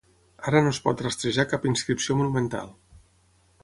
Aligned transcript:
Ara 0.51 0.61
no 0.67 0.71
es 0.75 0.79
pot 0.85 1.03
rastrejar 1.07 1.47
cap 1.53 1.69
inscripció 1.73 2.19
monumental. 2.23 2.77